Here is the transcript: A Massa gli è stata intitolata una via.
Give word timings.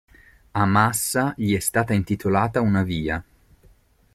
A 0.53 0.65
Massa 0.65 1.31
gli 1.37 1.55
è 1.55 1.59
stata 1.59 1.93
intitolata 1.93 2.59
una 2.59 2.81
via. 2.81 3.23